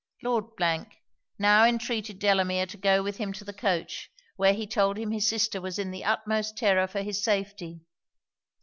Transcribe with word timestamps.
Lord 0.23 0.45
now 1.37 1.63
entreated 1.63 2.17
Delamere 2.17 2.65
to 2.65 2.75
go 2.77 3.03
with 3.03 3.17
him 3.17 3.33
to 3.33 3.43
the 3.45 3.53
coach, 3.53 4.09
where 4.35 4.55
he 4.55 4.65
told 4.65 4.97
him 4.97 5.11
his 5.11 5.27
sister 5.27 5.61
was 5.61 5.77
in 5.77 5.91
the 5.91 6.05
utmost 6.05 6.57
terror 6.57 6.87
for 6.87 7.03
his 7.03 7.23
safety. 7.23 7.81